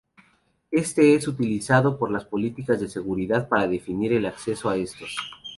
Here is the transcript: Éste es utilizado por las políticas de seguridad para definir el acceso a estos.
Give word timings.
Éste 0.71 1.13
es 1.13 1.27
utilizado 1.27 1.99
por 1.99 2.09
las 2.09 2.25
políticas 2.25 2.79
de 2.79 2.87
seguridad 2.89 3.47
para 3.47 3.67
definir 3.67 4.13
el 4.13 4.25
acceso 4.25 4.67
a 4.67 4.75
estos. 4.77 5.15